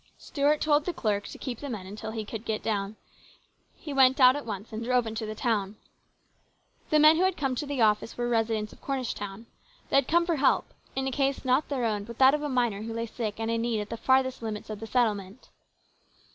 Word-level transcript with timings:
Stuart 0.17 0.61
told 0.61 0.85
the 0.85 0.93
clerk 0.93 1.27
to 1.27 1.37
keep 1.37 1.59
the 1.59 1.69
men 1.69 1.85
until 1.85 2.09
he 2.09 2.25
could 2.25 2.43
get 2.43 2.63
down. 2.63 2.95
He 3.75 3.93
went 3.93 4.19
out 4.19 4.35
at 4.35 4.47
once 4.47 4.73
and 4.73 4.83
drove 4.83 5.05
into 5.05 5.27
the 5.27 5.35
town. 5.35 5.75
The 6.89 6.97
men 6.97 7.17
who 7.17 7.23
had 7.23 7.37
come 7.37 7.53
to 7.53 7.67
the 7.67 7.81
office 7.81 8.17
were 8.17 8.27
resi 8.27 8.47
dents 8.47 8.73
of 8.73 8.81
Cornish 8.81 9.13
town. 9.13 9.45
They 9.91 9.97
had 9.97 10.07
come 10.07 10.25
for 10.25 10.37
help, 10.37 10.65
in 10.95 11.05
a 11.05 11.11
case 11.11 11.45
not 11.45 11.69
their 11.69 11.85
own 11.85 12.05
but 12.05 12.17
that 12.17 12.33
of 12.33 12.41
a 12.41 12.49
miner 12.49 12.81
who 12.81 12.93
lay 12.93 13.05
sick 13.05 13.39
and 13.39 13.51
in 13.51 13.61
need 13.61 13.79
at 13.79 13.91
the 13.91 13.95
farthest 13.95 14.41
limits 14.41 14.71
of 14.71 14.79
the 14.79 14.87
settlement. 14.87 15.49